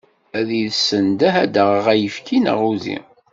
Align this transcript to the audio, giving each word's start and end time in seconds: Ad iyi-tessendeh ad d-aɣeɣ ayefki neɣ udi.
Ad 0.39 0.47
iyi-tessendeh 0.51 1.35
ad 1.43 1.49
d-aɣeɣ 1.53 1.85
ayefki 1.93 2.37
neɣ 2.39 2.59
udi. 2.71 2.97